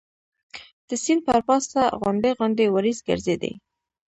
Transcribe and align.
د 0.87 0.89
سیند 1.03 1.21
پر 1.27 1.39
پاسه 1.47 1.81
غونډۍ 2.01 2.31
غونډۍ 2.37 2.67
وریځ 2.69 2.99
ګرځېدې. 3.07 3.53